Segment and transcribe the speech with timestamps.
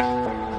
[0.00, 0.49] Bye.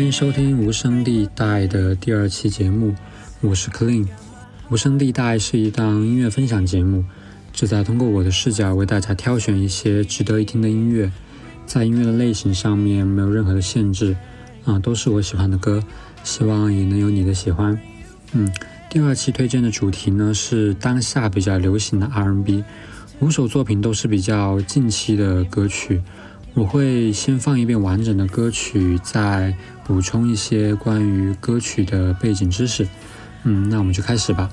[0.00, 2.94] 欢迎收听《无声地带》的第二期节目，
[3.42, 4.06] 我是 Clean。
[4.70, 7.04] 《无声地带》是一档音乐分享节目，
[7.52, 11.12] 旨在通过我的视角为大家挑选一些值得一听的音乐，
[11.66, 14.16] 在音乐的类型上面没有任何的限制，
[14.64, 15.84] 啊，都是我喜欢的歌，
[16.24, 17.78] 希望也能有你的喜欢。
[18.32, 18.50] 嗯，
[18.88, 22.64] 第二期推荐的主题呢是当下比较流行的 R&B，
[23.20, 26.00] 五首作品都是比较近期的歌曲，
[26.54, 29.54] 我会先放一遍完整的歌曲在。
[29.90, 32.86] 补充一些关于歌曲的背景知识，
[33.42, 34.48] 嗯，那我们就开始吧。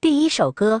[0.00, 0.80] 第一首歌。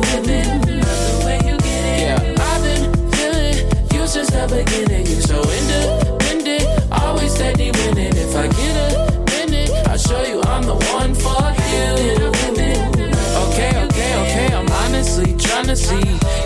[4.51, 5.05] beginning.
[5.07, 8.13] You're so independent, always steady winning.
[8.15, 8.97] If I get a
[9.31, 11.39] minute, I'll show you I'm the one for
[11.71, 11.87] you.
[13.47, 16.01] Okay, okay, okay, I'm honestly trying to see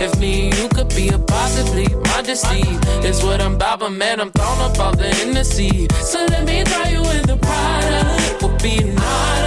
[0.05, 2.61] if me and you could be a possibly modesty.
[3.07, 5.87] Is what I'm about, but man, I'm thrown up all the Hennessy.
[6.01, 8.41] So let me throw you in the product.
[8.41, 9.43] we'll be not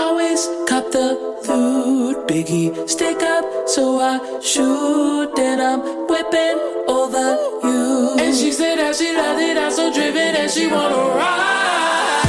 [0.00, 1.08] Always cop the
[1.46, 3.45] food, biggie, stick up
[3.76, 7.26] so I shoot and I'm whipping over
[7.62, 8.16] you.
[8.24, 12.25] And she said that she loved it, I'm so driven and she wanna ride.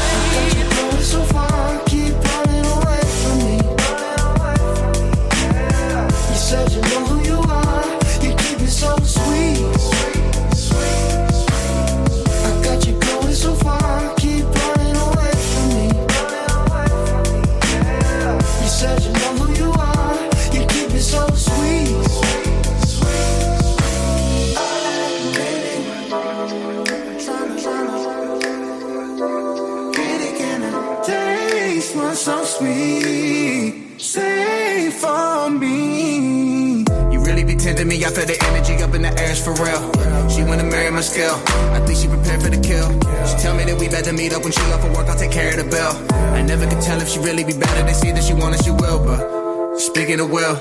[41.25, 42.89] I think she prepared for the kill.
[43.27, 45.07] She tell me that we better meet up when she off for work.
[45.07, 45.93] I'll take care of the bill.
[46.35, 47.83] I never could tell if she really be better.
[47.83, 49.03] They say that she wanna, she will.
[49.03, 50.55] But speaking of will,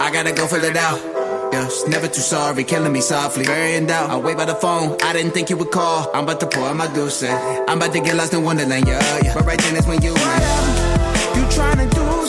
[0.00, 1.00] I gotta go fill it out.
[1.52, 3.44] Yeah, she's never too sorry, killing me softly.
[3.46, 4.10] Very in doubt.
[4.10, 4.96] I wait by the phone.
[5.02, 6.08] I didn't think you would call.
[6.14, 9.34] I'm about to pour my goose I'm about to get lost in Wonderland, yeah, yeah.
[9.34, 10.12] But right then that's when you.
[10.12, 11.36] What up?
[11.36, 12.25] You trying to do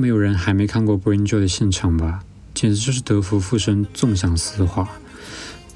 [0.00, 2.20] 没有人还没看过 b r i n Joy 的现场吧？
[2.54, 4.88] 简直就是德芙附身，纵享丝滑。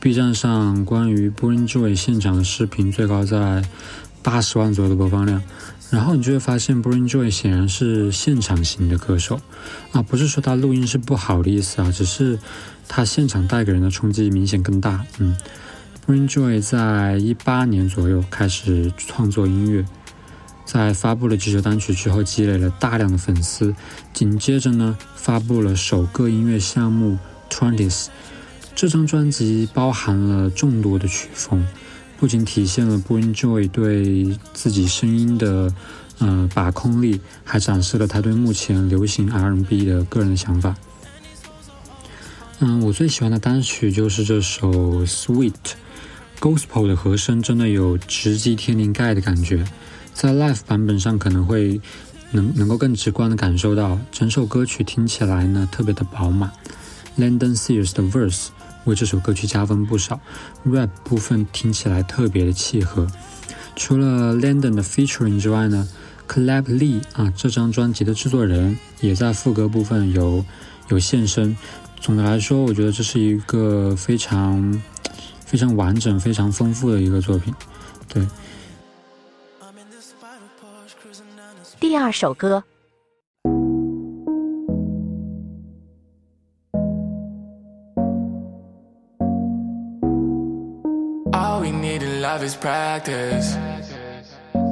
[0.01, 3.63] B 站上关于 b r i n Joy 现场的视频最高在
[4.23, 5.43] 八十万左右的播放量。
[5.91, 9.39] 然后你就会发现 b r i n Joy 显然是现场型的歌手
[9.93, 12.39] 啊，不是说他录音是不好的意思啊，只是
[12.89, 15.05] 他现场带给人的冲击明显更大。
[15.19, 15.37] 嗯
[16.07, 19.85] b r i n Joy 在一八年左右开始创作音乐。
[20.65, 23.75] 在发布了几首单曲之后，积累了大量的粉丝。
[24.15, 27.19] 紧接着呢，发布了首个音乐项目
[27.55, 28.05] 《Twenties》。
[28.75, 31.65] 这张专辑包含了众多的曲风，
[32.19, 35.73] 不仅体现了 b o o n Joy 对自己声音的
[36.19, 40.75] 呃把控力，还展示了他对目前流行 R&B 的个人想法。
[42.61, 44.73] 嗯，我最喜欢的单曲就是这首
[45.07, 45.53] 《Sweet
[46.41, 49.63] Gospel》的和声，真的有直击天灵盖的感觉。
[50.15, 51.81] 在 Live 版本上可能会
[52.31, 56.51] 能能够更直观的感受到整首歌曲听起来呢特别的饱满
[57.19, 58.47] ，London s e a r s 的 Verse
[58.85, 60.21] 为这首歌曲加分不少
[60.65, 63.07] ，rap 部分听起来特别的契合。
[63.75, 65.87] 除了 London 的 featuring 之外呢
[66.29, 70.45] ，Clap Lee 啊这张专辑的制作人也在副歌部分有
[70.89, 71.57] 有现身。
[72.01, 74.81] 总的来说，我觉得这是一个非常
[75.45, 77.53] 非常完整、非常丰富的一个作品，
[78.09, 78.23] 对。
[81.97, 82.61] 第二首歌。
[91.31, 93.57] All we need in love is practice.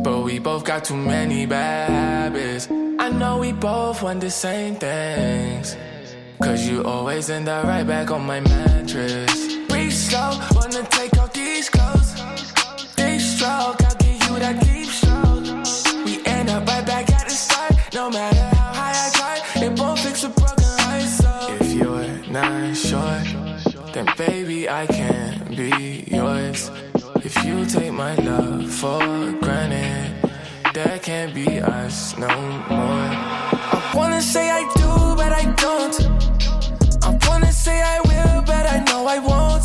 [0.02, 2.68] But we both got too many bad habits.
[2.98, 5.76] I know we both want the same things.
[6.42, 9.58] Cause you always end up right back on my mattress.
[9.68, 12.16] Breathe slow, wanna take off these clothes.
[12.96, 14.81] They stroke, I'll give you that key.
[18.04, 21.02] no matter how I try, it won't fix a broken heart.
[21.22, 23.20] So if you're not sure,
[23.94, 25.72] then baby I can't be
[26.08, 26.68] yours.
[27.28, 28.98] If you take my love for
[29.44, 30.04] granted,
[30.74, 31.46] that can't be
[31.78, 32.32] us no
[32.78, 33.10] more.
[33.76, 35.96] I wanna say I do, but I don't.
[37.08, 39.62] I wanna say I will, but I know I won't.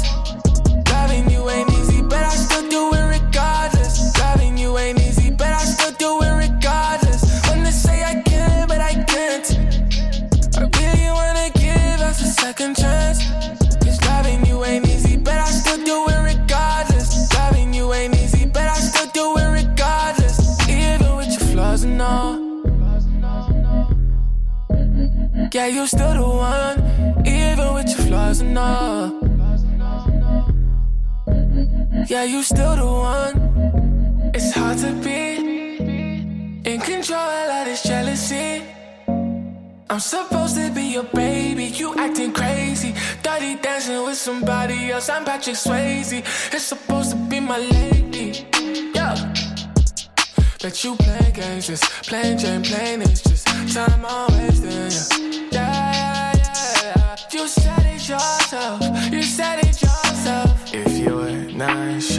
[32.27, 34.31] you still the one?
[34.33, 35.38] It's hard to be
[36.69, 38.63] in control of this jealousy.
[39.89, 42.94] I'm supposed to be your baby, you acting crazy.
[43.24, 46.19] Dirty dancing with somebody else, I'm Patrick Swayze.
[46.53, 48.46] It's supposed to be my lady,
[48.93, 49.15] yeah.
[50.62, 56.34] But you play games, just playing Jane, playing it's just time I'm wasting, yeah.
[56.36, 60.74] yeah, yeah, You said it yourself, you said it yourself.
[60.74, 62.16] If you were nice.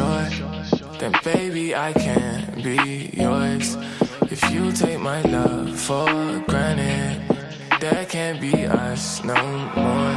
[1.11, 3.77] And baby, I can't be yours
[4.31, 6.05] if you take my love for
[6.47, 7.23] granted.
[7.81, 10.17] That can't be us no more.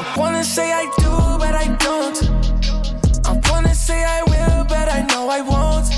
[0.00, 1.12] I wanna say I do,
[1.42, 2.18] but I don't.
[3.30, 5.93] I wanna say I will, but I know I won't.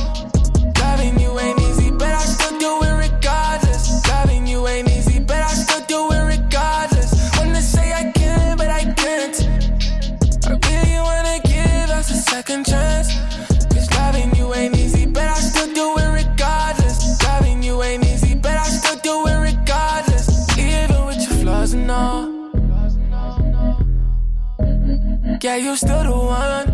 [25.67, 26.13] you're still the
[26.45, 26.67] one,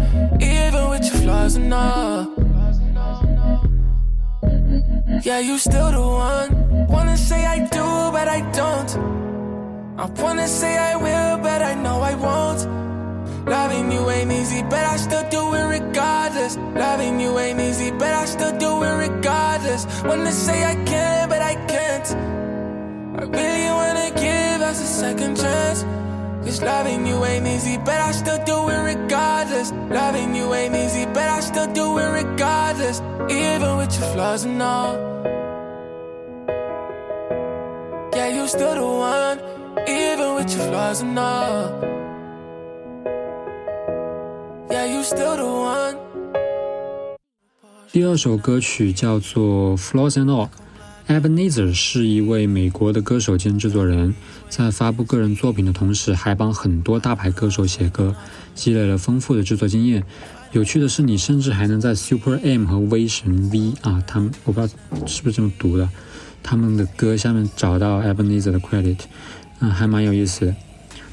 [0.43, 2.29] even with your flaws and all.
[5.25, 6.51] Yeah, you still the one.
[6.95, 7.85] Wanna say I do,
[8.17, 8.91] but I don't.
[10.03, 12.63] I wanna say I will, but I know I won't.
[13.55, 16.55] Loving you ain't easy, but I still do it regardless.
[16.85, 19.83] Loving you ain't easy, but I still do it regardless.
[20.09, 22.09] Wanna say I can, but I can't.
[23.21, 25.81] I really wanna give us a second chance.
[26.45, 29.71] Cause loving you ain't easy, but I still do it regardless.
[29.91, 33.01] Loving you ain't easy, but I still do it regardless.
[33.31, 34.97] Even with your flaws and all.
[38.13, 39.39] Yeah, you still the one,
[39.87, 41.71] even with your flaws and all.
[44.71, 45.97] Yeah, you still the one.
[47.93, 50.49] 第二首歌曲叫做《Flaws and All》
[51.09, 54.13] ，Ebenezer 是一位美国的歌手兼制作人。
[54.55, 58.15] 在发布个人作品的同时，还帮很多大牌歌手写歌，
[58.55, 60.05] 积累了丰富的制作经验。
[60.51, 62.67] 有趣的是，你甚至还能在 Super A.M.
[62.67, 65.89] 和威神 V 啊，他们我不知道是不是这么读的，
[66.43, 68.99] 他们的歌下面找到 e b e n e z e r 的 credit，
[69.61, 70.55] 嗯，还蛮有意思的。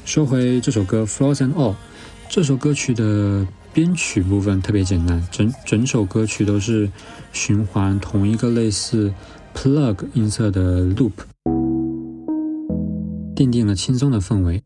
[0.04, 1.72] 说回这首歌《Frozen All》，
[2.28, 6.90] 这首歌曲的编曲部分特别简单，整整首歌曲都是
[7.32, 9.10] 循环同一个类似
[9.54, 11.29] plug 音色的 loop。
[13.46, 14.62] 奠定了轻松的氛围。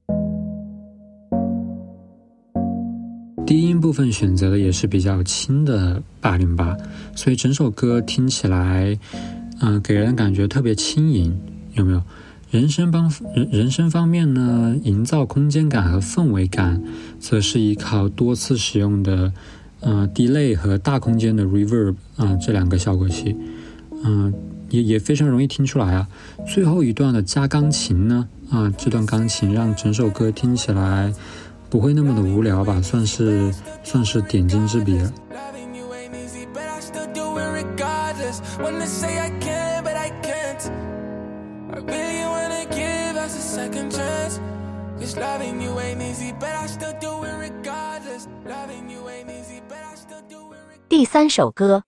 [3.46, 6.76] 低音部分选择的也是比较轻的八零八，
[7.14, 8.98] 所以整首歌听起来，
[9.60, 11.38] 嗯，给人感觉特别轻盈，
[11.74, 12.02] 有没有？
[12.50, 13.08] 人声方
[13.52, 16.82] 人声方面呢，营造空间感和氛围感，
[17.20, 19.32] 则是依靠多次使用的，
[19.82, 23.36] 嗯，delay 和大空间的 reverb，嗯，这两个效果器，
[24.04, 24.32] 嗯，
[24.70, 26.06] 也也非常容易听出来啊。
[26.46, 28.26] 最后一段的加钢琴呢？
[28.50, 31.12] 啊，这段钢琴让整首歌听起来
[31.70, 35.12] 不会那么的无聊吧，算是算是点睛之笔了。
[50.88, 51.84] 第三首歌。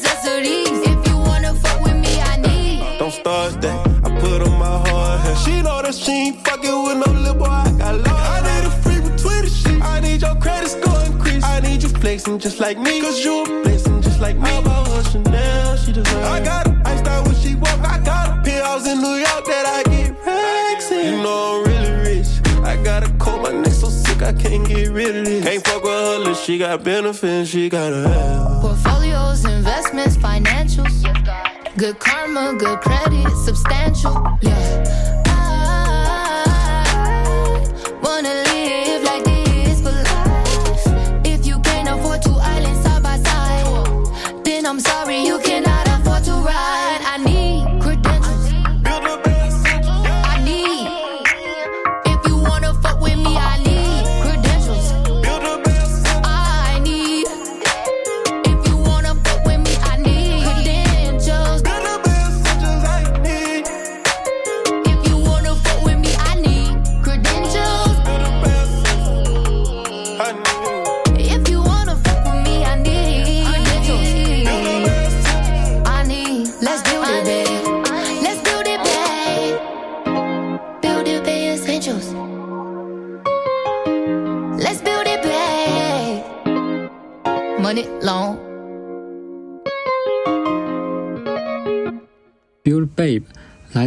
[0.00, 0.78] necessities.
[0.92, 2.80] If you wanna fuck with me, I need.
[2.82, 3.78] Uh, don't start that.
[4.06, 5.36] I put on my hard hat.
[5.44, 7.48] She know that she ain't fucking with no little boy.
[7.48, 8.22] I got love.
[8.36, 9.82] I need a free between the sheets.
[9.84, 11.44] I need your credit score increase.
[11.44, 13.00] I need you flexing just like me.
[13.00, 14.50] Cause you a blessing just like me.
[14.50, 16.26] I bought her Chanel, she deserves.
[16.36, 16.82] I got her.
[16.84, 17.78] I start when she walk.
[17.94, 18.42] I got her.
[18.44, 21.69] Pills in New York that I get racks You know I'm
[24.32, 25.44] can't get rid of this.
[25.44, 28.58] Can't fuck with her, she got benefits, she got a hell.
[28.62, 30.96] Portfolios, investments, financials.
[31.76, 34.12] Good karma, good credit, substantial.
[34.42, 35.19] Yeah.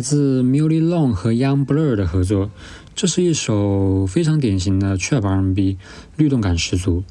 [0.04, 2.52] 自 Milly Long 和 Young Blur 的合作，
[2.94, 5.78] 这是一首非常典型的 Trap R&B，
[6.18, 7.04] 律动感十足。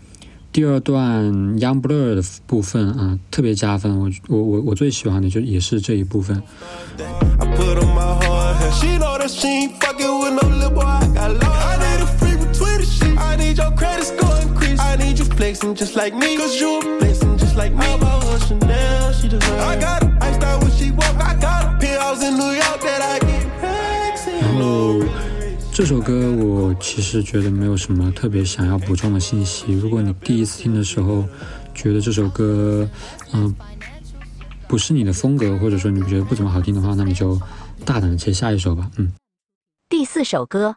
[0.52, 1.24] 第二段
[1.58, 3.98] Young Blur 的部分啊，特别加分。
[4.28, 6.42] 我我我我最喜欢的就也是这一部分。
[25.70, 29.72] 这首歌我其实觉得没有什么特别想要补充的信息。
[29.74, 31.26] 如果你第一次听的时候
[31.74, 32.88] 觉得这首歌
[33.34, 33.54] 嗯
[34.66, 37.38] 不是你的风格，或者说你不觉得不怎么好听的话，那你就
[37.84, 38.90] 大胆的切下一首吧。
[38.96, 39.12] 嗯，
[39.90, 40.76] 第四首歌。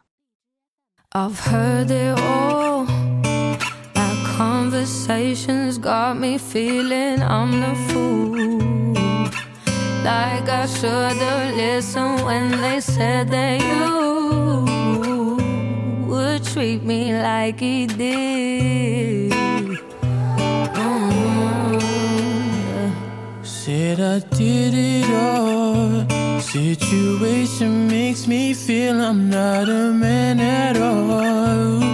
[5.06, 8.58] conversations got me feeling I'm the fool.
[10.04, 19.32] Like I should've listened when they said that you would treat me like he did.
[20.82, 21.78] Uh-huh.
[23.44, 26.40] Said I did it all.
[26.40, 31.85] Situation makes me feel I'm not a man at all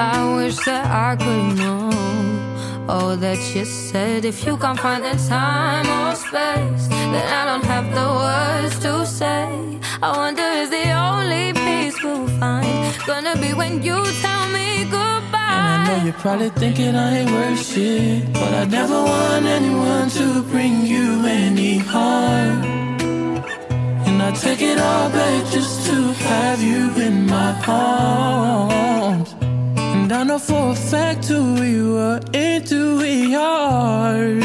[0.00, 4.24] I wish that I could know all that you said.
[4.24, 9.04] If you can't find the time or space, then I don't have the words to
[9.04, 9.78] say.
[10.02, 11.51] I wonder is the only
[13.06, 15.38] Gonna be when you tell me goodbye.
[15.38, 20.08] And I know you're probably thinking I ain't worth shit, but I never want anyone
[20.10, 22.62] to bring you any harm.
[24.06, 25.96] And I take it all back just to
[26.28, 29.34] have you in my arms.
[29.76, 34.41] And I know for a fact who we were into, we are.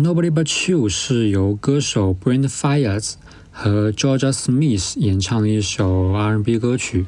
[0.00, 3.14] Nobody But You 是由歌手 Brand Fires
[3.50, 7.04] 和 g e o r g e Smith 演唱的一首 R&B 歌曲。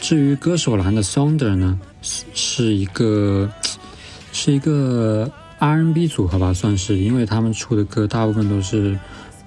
[0.00, 3.50] 至于歌手栏的 Sonder 呢，是一个
[4.32, 8.98] 是一个 R&B 组合吧，算是，因为他们出的歌大部分都是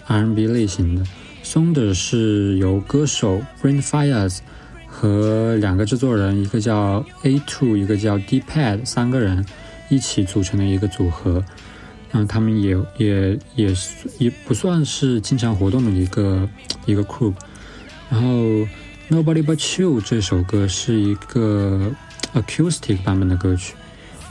[0.06, 1.04] R&B 类型的。
[1.44, 4.38] Sonder 是由歌手 Brand Fires
[4.88, 9.44] 和两个制作人，一个叫 A Two，一个叫 D Pad，三个人
[9.90, 11.44] 一起组成的一个组合。
[12.14, 13.76] 嗯，他们也也也
[14.20, 16.48] 也不算是经常活动的一个
[16.86, 17.34] 一个 group。
[18.10, 18.28] 然后
[19.10, 21.92] 《Nobody But You》这首歌是一个
[22.36, 23.74] acoustic 版本的歌曲，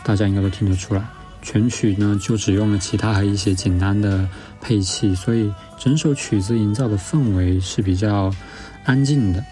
[0.04, 1.04] 大家应该都听得出来。
[1.44, 4.28] 全曲呢就只用了其他和一些简单的
[4.60, 8.32] 配器，所以整首曲子营造的氛围是比较
[8.84, 9.44] 安静的。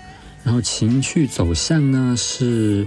[0.45, 2.87] 然后情绪走向呢是。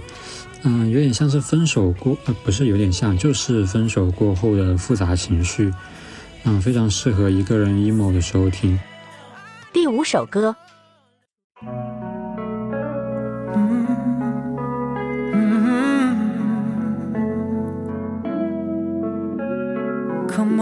[0.66, 5.70] 嗯，有点像是分手过，呃，不是有点像，就是分手过后的复杂情绪。
[6.44, 8.78] 嗯，非常适合一个人 emo 的时候听。
[9.74, 10.56] 第五首歌。
[20.26, 20.60] Come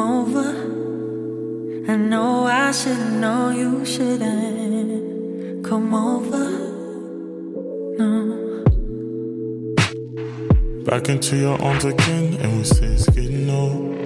[5.95, 6.62] over,
[10.85, 13.97] Back into your arms again, and we say it's getting old.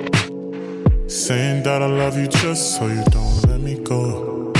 [1.10, 4.52] Saying that I love you just so you don't let me go.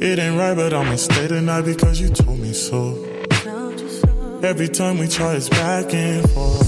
[0.00, 2.94] It ain't right, but I'ma stay tonight because you told me so.
[4.44, 6.62] Every time we try, it's back and forth.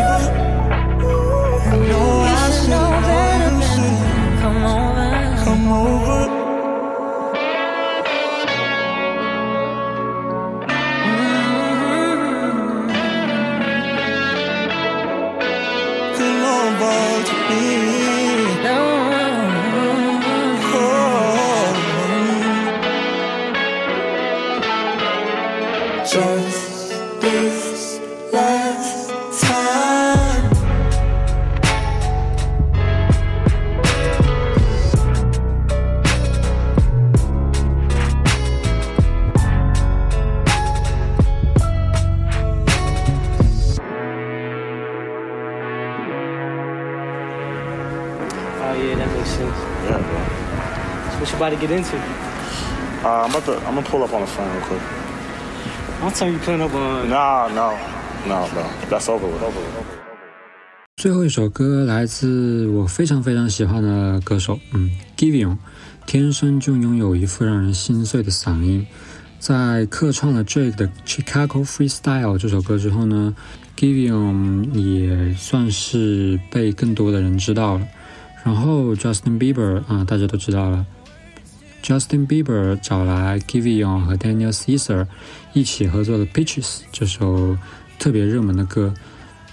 [60.97, 65.57] 最后一首歌来自我非常非常喜欢的歌手，嗯，Givion，
[66.05, 68.85] 天生就拥有一副让人心碎的嗓音。
[69.39, 73.35] 在客串了 d r a k e 的 Chicago Freestyle 这首歌之后呢
[73.75, 77.87] ，Givion 也算是被更多的人知道了。
[78.43, 80.85] 然后 Justin Bieber 啊，大家都知道了。
[81.81, 85.05] Justin Bieber 找来 Givion 和 Daniel Caesar
[85.53, 87.57] 一起合作的《p i t c h e s 这首
[87.99, 88.93] 特别热门的歌，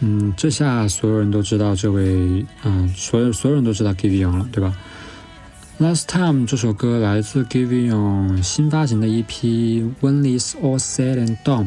[0.01, 4.75] 嗯，这下所有人都知道这位，嗯，所有所有人都知道 Givion 了，对吧？
[5.85, 9.25] 《Last Time》这首歌来自 Givion 新发行的 EP
[10.01, 11.65] 《When It's All Said and Done》。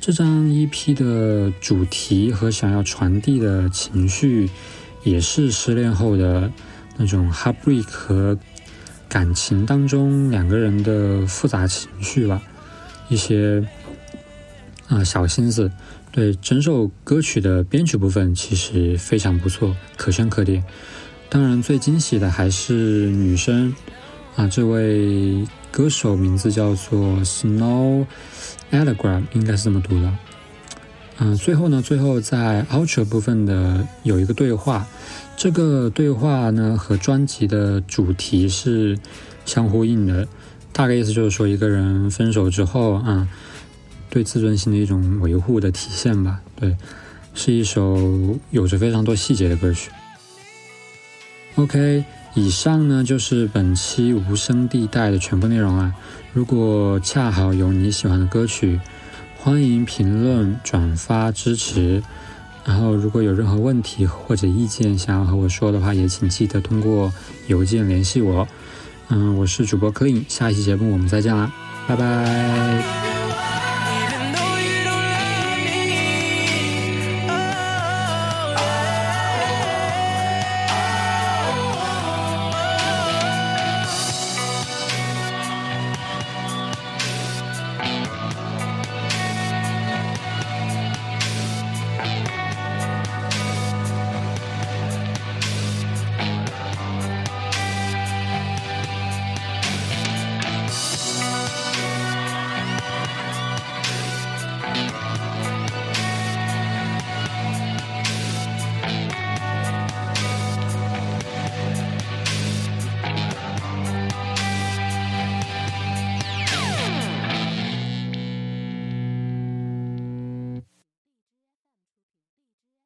[0.00, 4.48] 这张 EP 的主题和想要传递的情绪，
[5.02, 6.50] 也是失恋后的
[6.96, 8.38] 那种 Heartbreak 和。
[9.08, 12.40] 感情当中两个人的复杂情绪吧，
[13.08, 13.64] 一些
[14.88, 15.70] 啊小心思，
[16.10, 20.62] 对整首歌曲的编曲部分其实非常不错，可圈可点。
[21.28, 22.72] 当然最惊喜的还是
[23.06, 23.74] 女生
[24.34, 28.06] 啊，这位歌手名字叫做 Snow
[28.72, 30.12] Allegram，应该是这么读的。
[31.18, 34.86] 嗯，最后呢，最后在《Ultra》部分的有一个对话，
[35.34, 38.98] 这个对话呢和专辑的主题是
[39.46, 40.28] 相呼应的，
[40.74, 43.26] 大概意思就是说一个人分手之后啊，
[44.10, 46.38] 对自尊心的一种维护的体现吧。
[46.54, 46.76] 对，
[47.32, 49.90] 是一首有着非常多细节的歌曲。
[51.54, 55.94] OK，以上呢就是本期《无声地带》的全部内容啊。
[56.34, 58.78] 如果恰好有你喜欢的歌曲。
[59.46, 62.02] 欢迎评论、转发、支持。
[62.64, 67.12] 然后如果有任何问题或者意见想要和我说的话，也请记得通过
[67.46, 68.44] 邮件联系我。
[69.08, 71.52] 嗯，我是主播柯颖，下一期节目我们再见啦，
[71.86, 73.15] 拜拜。